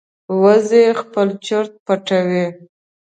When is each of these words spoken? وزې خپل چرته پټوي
وزې 0.41 0.83
خپل 1.01 1.27
چرته 1.45 1.77
پټوي 1.85 2.45